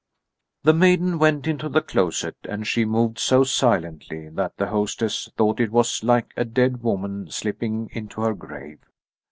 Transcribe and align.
The 0.63 0.73
maiden 0.73 1.19
went 1.19 1.45
into 1.45 1.69
the 1.69 1.83
closet, 1.83 2.35
and 2.49 2.65
she 2.65 2.85
moved 2.85 3.19
so 3.19 3.43
silently 3.43 4.29
that 4.29 4.57
the 4.57 4.69
hostess 4.69 5.29
thought 5.37 5.59
it 5.59 5.69
was 5.69 6.03
like 6.03 6.33
a 6.35 6.43
dead 6.43 6.81
woman 6.81 7.29
slipping 7.29 7.87
into 7.93 8.21
her 8.21 8.33
grave. 8.33 8.79